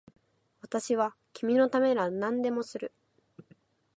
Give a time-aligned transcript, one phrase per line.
[0.61, 2.91] 私は君のためなら何でもする